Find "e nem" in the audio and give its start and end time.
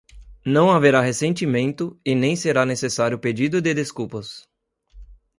2.03-2.35